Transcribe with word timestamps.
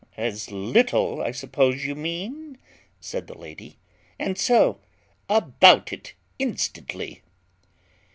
"As 0.17 0.49
little, 0.51 1.21
I 1.21 1.29
suppose 1.29 1.85
you 1.85 1.93
mean," 1.93 2.57
said 2.99 3.27
the 3.27 3.37
lady; 3.37 3.77
"and 4.17 4.35
so 4.35 4.79
about 5.29 5.93
it 5.93 6.15
instantly." 6.39 7.21